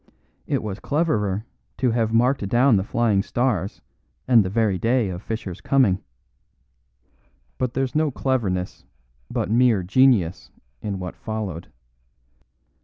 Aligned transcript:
It 0.47 0.63
was 0.63 0.79
cleverer 0.79 1.45
to 1.77 1.91
have 1.91 2.11
marked 2.11 2.49
down 2.49 2.75
the 2.75 2.83
Flying 2.83 3.21
Stars 3.21 3.81
and 4.27 4.43
the 4.43 4.49
very 4.49 4.79
day 4.79 5.09
of 5.09 5.21
Fischer's 5.21 5.61
coming. 5.61 6.01
But 7.59 7.75
there's 7.75 7.93
no 7.93 8.09
cleverness, 8.09 8.83
but 9.29 9.51
mere 9.51 9.83
genius, 9.83 10.49
in 10.81 10.97
what 10.97 11.15
followed. 11.15 11.67